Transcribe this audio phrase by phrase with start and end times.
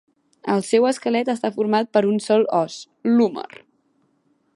[0.53, 2.79] El seu esquelet està format per un sol os:
[3.11, 3.47] l'húmer.